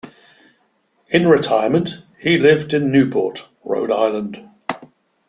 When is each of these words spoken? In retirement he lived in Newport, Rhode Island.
In 1.09 1.27
retirement 1.27 2.01
he 2.19 2.39
lived 2.39 2.73
in 2.73 2.91
Newport, 2.91 3.47
Rhode 3.63 3.91
Island. 3.91 4.43